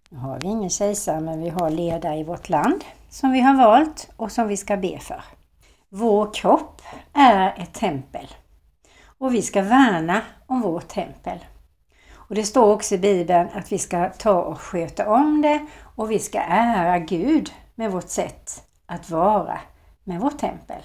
Nu 0.09 0.19
har 0.19 0.41
vi 0.41 0.47
ingen 0.47 0.71
kejsare 0.71 1.21
men 1.21 1.43
vi 1.43 1.49
har 1.49 1.71
ledare 1.71 2.17
i 2.17 2.25
vårt 2.25 2.49
land 2.49 2.85
som 3.11 3.33
vi 3.33 3.41
har 3.41 3.55
valt 3.55 4.11
och 4.17 4.33
som 4.33 4.49
vi 4.49 4.57
ska 4.57 4.77
be 4.77 4.99
för. 4.99 5.23
Vår 5.99 6.35
kropp 6.35 6.83
är 7.13 7.55
ett 7.59 7.75
tempel 7.75 8.27
och 9.19 9.35
vi 9.35 9.43
ska 9.43 9.63
värna 9.63 10.21
om 10.47 10.61
vårt 10.61 10.89
tempel. 10.89 11.39
Och 12.15 12.35
Det 12.35 12.43
står 12.43 12.73
också 12.73 12.95
i 12.95 12.99
Bibeln 12.99 13.49
att 13.55 13.73
vi 13.73 13.79
ska 13.79 14.09
ta 14.09 14.43
och 14.43 14.61
sköta 14.61 15.11
om 15.11 15.43
det 15.43 15.67
och 15.97 16.11
vi 16.11 16.19
ska 16.19 16.41
ära 16.41 16.99
Gud 16.99 17.53
med 17.75 17.93
vårt 17.93 18.09
sätt 18.09 18.65
att 18.87 19.11
vara 19.11 19.59
med 20.05 20.21
vårt 20.21 20.39
tempel. 20.39 20.83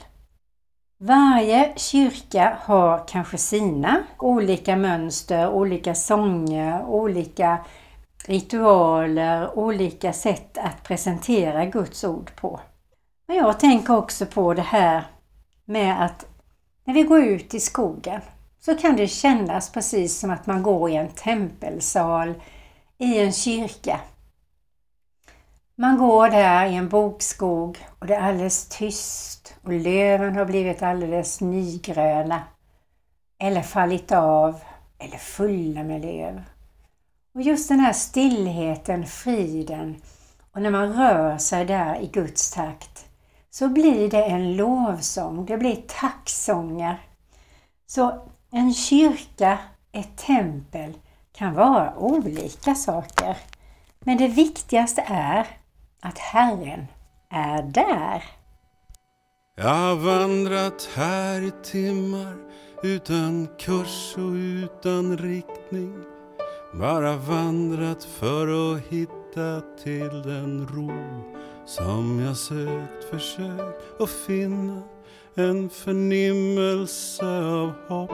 Varje 1.00 1.74
kyrka 1.76 2.58
har 2.62 3.08
kanske 3.08 3.38
sina 3.38 4.04
olika 4.20 4.76
mönster, 4.76 5.50
olika 5.50 5.96
sånger, 5.96 6.86
olika 6.86 7.58
ritualer, 8.28 9.60
olika 9.60 10.14
sätt 10.14 10.58
att 10.58 10.84
presentera 10.84 11.66
Guds 11.66 12.04
ord 12.04 12.36
på. 12.36 12.60
Men 13.32 13.38
jag 13.38 13.60
tänker 13.60 13.96
också 13.96 14.26
på 14.26 14.54
det 14.54 14.62
här 14.62 15.04
med 15.66 16.06
att 16.06 16.26
när 16.86 16.94
vi 16.94 17.04
går 17.04 17.24
ut 17.24 17.54
i 17.54 17.60
skogen 17.60 18.22
så 18.60 18.76
kan 18.76 18.96
det 18.96 19.08
kännas 19.08 19.72
precis 19.72 20.20
som 20.20 20.32
att 20.32 20.48
man 20.48 20.64
går 20.64 20.90
i 20.90 20.96
en 20.96 21.08
tempelsal 21.08 22.34
i 22.98 23.20
en 23.20 23.34
kyrka. 23.34 24.00
Man 25.76 25.98
går 25.98 26.30
där 26.30 26.66
i 26.66 26.76
en 26.76 26.90
bokskog 26.90 27.78
och 28.00 28.08
det 28.08 28.16
är 28.16 28.22
alldeles 28.22 28.66
tyst 28.66 29.56
och 29.64 29.74
löven 29.74 30.36
har 30.36 30.46
blivit 30.46 30.82
alldeles 30.82 31.42
nygröna 31.42 32.44
eller 33.40 33.62
fallit 33.62 34.12
av 34.12 34.60
eller 35.00 35.18
fulla 35.18 35.84
med 35.84 36.02
löv. 36.02 36.44
Och 37.34 37.42
just 37.42 37.70
den 37.70 37.80
här 37.80 37.94
stillheten, 37.94 39.06
friden 39.06 40.02
och 40.52 40.62
när 40.62 40.72
man 40.72 40.94
rör 40.94 41.38
sig 41.38 41.66
där 41.66 42.02
i 42.02 42.08
Guds 42.08 42.52
takt 42.52 42.91
så 43.52 43.70
blir 43.70 44.10
det 44.10 44.24
en 44.24 44.56
lovsång, 44.56 45.46
det 45.46 45.58
blir 45.58 45.76
tacksånger. 45.76 47.02
Så 47.88 48.30
en 48.52 48.74
kyrka, 48.74 49.60
ett 49.92 50.18
tempel 50.18 50.94
kan 51.34 51.54
vara 51.54 51.98
olika 51.98 52.76
saker. 52.76 53.38
Men 54.00 54.18
det 54.18 54.28
viktigaste 54.28 55.04
är 55.08 55.48
att 56.02 56.18
Herren 56.18 56.88
är 57.30 57.64
där. 57.64 58.24
Jag 59.56 59.70
har 59.70 59.96
vandrat 59.96 60.90
här 60.96 61.42
i 61.42 61.52
timmar 61.64 62.36
utan 62.84 63.48
kurs 63.60 64.14
och 64.18 64.32
utan 64.32 65.18
riktning. 65.18 66.04
Bara 66.74 67.18
vandrat 67.18 68.04
för 68.04 68.48
att 68.48 68.82
hitta 68.82 69.62
till 69.84 70.22
den 70.22 70.68
ro 70.68 70.92
som 71.76 72.20
jag 72.20 72.38
sökt, 72.38 73.04
försökt 73.10 74.02
att 74.02 74.10
finna 74.10 74.82
en 75.36 75.70
förnimmelse 75.70 77.26
av 77.46 77.74
hopp. 77.88 78.12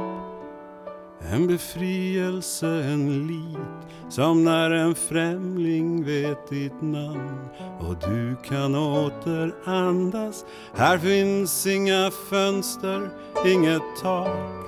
En 1.34 1.48
befrielse, 1.48 2.68
en 2.68 3.28
lit 3.28 4.10
som 4.10 4.44
när 4.44 4.72
en 4.72 4.96
främling 4.96 6.04
vet 6.06 6.50
ditt 6.50 6.82
namn. 6.82 7.50
Och 7.80 7.96
du 8.10 8.36
kan 8.44 8.76
åter 8.76 9.56
andas. 9.66 10.46
Här 10.76 10.98
finns 10.98 11.68
inga 11.68 12.12
fönster, 12.30 13.10
inget 13.46 13.96
tak, 14.02 14.68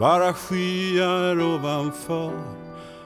bara 0.00 0.32
skyar 0.32 1.54
ovanför. 1.54 2.32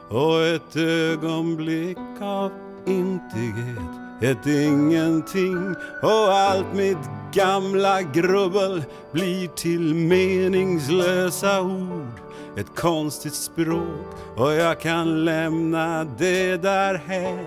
Och 0.08 0.42
ett 0.42 0.76
ögonblick 0.76 1.98
av 2.20 2.50
intighet, 2.86 4.07
ett 4.22 4.46
ingenting 4.46 5.74
och 6.02 6.32
allt 6.32 6.74
mitt 6.74 6.98
gamla 7.32 8.02
grubbel 8.02 8.84
blir 9.12 9.48
till 9.48 9.94
meningslösa 9.94 11.62
ord. 11.62 12.20
Ett 12.56 12.74
konstigt 12.76 13.34
språk 13.34 14.06
och 14.36 14.52
jag 14.52 14.80
kan 14.80 15.24
lämna 15.24 16.04
det 16.04 16.56
därhän. 16.56 17.38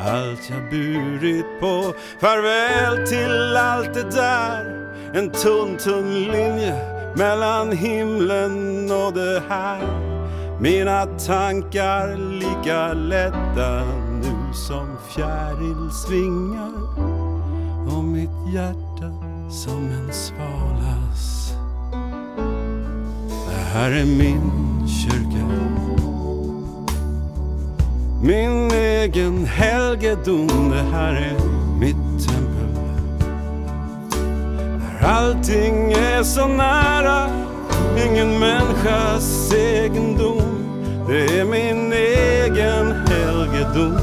Allt 0.00 0.50
jag 0.50 0.70
burit 0.70 1.60
på, 1.60 1.94
farväl 2.20 3.06
till 3.06 3.56
allt 3.56 3.94
det 3.94 4.10
där. 4.10 4.92
En 5.14 5.30
tunn, 5.30 5.76
tunn 5.76 6.24
linje 6.24 6.74
mellan 7.16 7.72
himlen 7.72 8.90
och 8.90 9.12
det 9.12 9.42
här. 9.48 10.12
Mina 10.60 11.06
tankar 11.06 12.16
lika 12.16 12.92
lätta 12.92 14.01
som 14.52 14.86
fjärilsvingar 15.08 16.72
och 17.96 18.04
mitt 18.04 18.54
hjärta 18.54 19.10
som 19.50 19.86
en 19.86 20.12
svalas. 20.12 21.52
Det 23.48 23.78
här 23.78 23.90
är 23.90 24.04
min 24.04 24.50
kyrka. 24.88 25.46
Min 28.22 28.70
egen 28.70 29.46
helgedom, 29.46 30.70
det 30.70 30.96
här 30.96 31.14
är 31.14 31.36
mitt 31.80 32.28
tempel. 32.28 32.74
Där 34.80 35.08
allting 35.08 35.92
är 35.92 36.22
så 36.22 36.46
nära, 36.48 37.30
ingen 38.06 38.38
människas 38.38 39.52
egendom. 39.54 40.42
Det 41.08 41.40
är 41.40 41.44
min 41.44 41.92
egen 41.92 42.92
helgedom, 43.08 43.98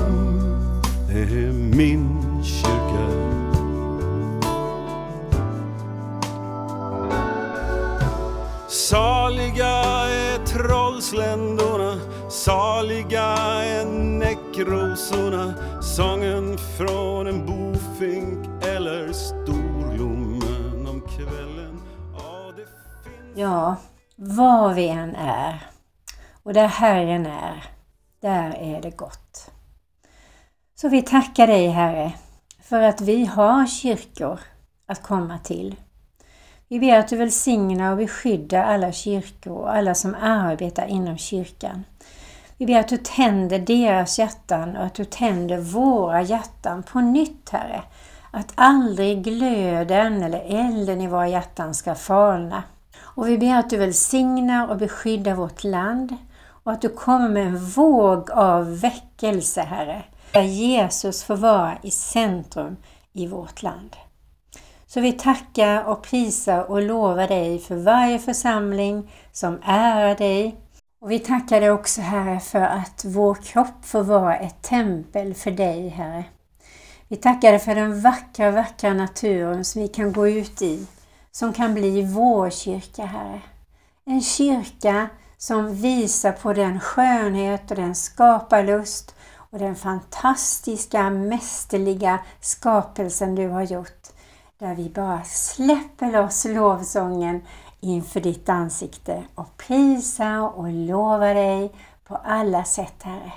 min 1.79 2.43
kyrka. 2.43 3.05
Saliga 8.67 9.67
är 10.07 10.45
trollsländorna, 10.45 11.99
saliga 12.29 13.23
är 13.63 13.85
näckrosorna, 13.95 15.53
sången 15.81 16.57
från 16.57 17.27
en 17.27 17.45
bofink 17.45 18.63
eller 18.63 19.13
storlommen 19.13 20.87
om 20.87 21.01
kvällen. 21.01 21.81
Ja, 22.13 22.51
det 22.55 22.65
finns... 22.65 23.37
Ja, 23.37 23.75
var 24.15 24.73
vi 24.73 24.87
än 24.87 25.15
är 25.15 25.69
och 26.43 26.53
där 26.53 26.67
Herren 26.67 27.25
är, 27.25 27.63
där 28.21 28.57
är 28.59 28.81
det 28.81 28.97
gott. 28.97 29.51
Så 30.81 30.89
vi 30.89 31.01
tackar 31.01 31.47
dig 31.47 31.67
Herre 31.67 32.11
för 32.63 32.81
att 32.81 33.01
vi 33.01 33.25
har 33.25 33.65
kyrkor 33.65 34.39
att 34.87 35.03
komma 35.03 35.37
till. 35.37 35.75
Vi 36.67 36.79
ber 36.79 36.99
att 36.99 37.07
du 37.07 37.17
välsignar 37.17 37.91
och 37.91 37.97
beskyddar 37.97 38.63
alla 38.63 38.91
kyrkor 38.91 39.53
och 39.53 39.75
alla 39.75 39.95
som 39.95 40.15
arbetar 40.21 40.85
inom 40.85 41.17
kyrkan. 41.17 41.83
Vi 42.57 42.65
ber 42.65 42.79
att 42.79 42.87
du 42.87 42.97
tänder 42.97 43.59
deras 43.59 44.19
hjärtan 44.19 44.77
och 44.77 44.85
att 44.85 44.93
du 44.93 45.05
tänder 45.05 45.57
våra 45.57 46.21
hjärtan 46.21 46.83
på 46.83 46.99
nytt, 46.99 47.49
Herre. 47.49 47.81
Att 48.31 48.53
aldrig 48.55 49.23
glöden 49.23 50.23
eller 50.23 50.39
elden 50.39 51.01
i 51.01 51.07
våra 51.07 51.27
hjärtan 51.27 51.73
ska 51.73 51.95
falna. 51.95 52.63
Och 53.01 53.27
vi 53.27 53.37
ber 53.37 53.55
att 53.55 53.69
du 53.69 53.77
välsignar 53.77 54.67
och 54.67 54.77
beskyddar 54.77 55.35
vårt 55.35 55.63
land 55.63 56.15
och 56.63 56.71
att 56.71 56.81
du 56.81 56.89
kommer 56.89 57.29
med 57.29 57.47
en 57.47 57.65
våg 57.65 58.31
av 58.31 58.79
väckelse, 58.79 59.61
Herre. 59.61 60.03
Där 60.31 60.41
Jesus 60.41 61.23
får 61.23 61.35
vara 61.35 61.77
i 61.81 61.91
centrum 61.91 62.77
i 63.13 63.27
vårt 63.27 63.63
land. 63.63 63.95
Så 64.87 65.01
vi 65.01 65.13
tackar 65.13 65.83
och 65.83 66.03
prisar 66.03 66.63
och 66.63 66.81
lovar 66.81 67.27
dig 67.27 67.59
för 67.59 67.75
varje 67.75 68.19
församling 68.19 69.11
som 69.31 69.59
ärar 69.63 70.15
dig. 70.15 70.55
Och 71.01 71.11
vi 71.11 71.19
tackar 71.19 71.61
dig 71.61 71.71
också 71.71 72.01
Herre 72.01 72.39
för 72.39 72.61
att 72.61 73.05
vår 73.05 73.35
kropp 73.35 73.85
får 73.85 74.03
vara 74.03 74.35
ett 74.35 74.61
tempel 74.61 75.33
för 75.33 75.51
dig 75.51 75.89
Herre. 75.89 76.23
Vi 77.07 77.15
tackar 77.15 77.51
dig 77.51 77.59
för 77.59 77.75
den 77.75 78.01
vackra, 78.01 78.51
vackra 78.51 78.93
naturen 78.93 79.65
som 79.65 79.81
vi 79.81 79.87
kan 79.87 80.13
gå 80.13 80.27
ut 80.27 80.61
i, 80.61 80.87
som 81.31 81.53
kan 81.53 81.73
bli 81.73 82.01
vår 82.01 82.49
kyrka 82.49 83.05
Herre. 83.05 83.41
En 84.05 84.21
kyrka 84.21 85.09
som 85.37 85.75
visar 85.75 86.31
på 86.31 86.53
den 86.53 86.79
skönhet 86.79 87.71
och 87.71 87.77
den 87.77 87.95
skaparlust 87.95 89.15
och 89.49 89.59
den 89.59 89.75
fantastiska, 89.75 91.09
mästerliga 91.09 92.19
skapelsen 92.41 93.35
du 93.35 93.47
har 93.47 93.63
gjort 93.63 94.07
där 94.59 94.75
vi 94.75 94.89
bara 94.89 95.23
släpper 95.23 96.12
loss 96.12 96.45
lovsången 96.45 97.41
inför 97.79 98.19
ditt 98.21 98.49
ansikte 98.49 99.23
och 99.35 99.57
prisar 99.57 100.57
och 100.57 100.71
lovar 100.71 101.33
dig 101.33 101.71
på 102.03 102.15
alla 102.15 102.63
sätt, 102.63 103.03
Herre. 103.03 103.33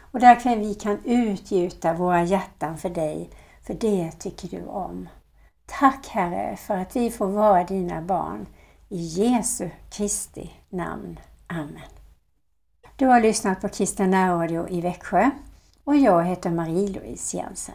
Och 0.00 0.20
där 0.20 0.40
kan 0.40 0.60
vi 0.60 0.74
kan 0.74 1.04
utgjuta 1.04 1.94
våra 1.94 2.22
hjärtan 2.22 2.78
för 2.78 2.90
dig, 2.90 3.30
för 3.66 3.74
det 3.74 4.10
tycker 4.10 4.48
du 4.48 4.66
om. 4.66 5.08
Tack 5.66 6.06
Herre 6.08 6.56
för 6.56 6.76
att 6.76 6.96
vi 6.96 7.10
får 7.10 7.26
vara 7.26 7.64
dina 7.64 8.02
barn. 8.02 8.46
I 8.88 8.96
Jesu 8.96 9.70
Kristi 9.90 10.50
namn. 10.68 11.20
Amen. 11.46 11.90
Du 12.96 13.06
har 13.06 13.20
lyssnat 13.20 13.60
på 13.60 13.68
Kristen 13.68 14.12
Radio 14.12 14.68
i 14.68 14.80
Växjö 14.80 15.30
och 15.86 15.96
jag 15.96 16.24
heter 16.24 16.50
Marie-Louise 16.50 17.36
Jensen. 17.36 17.74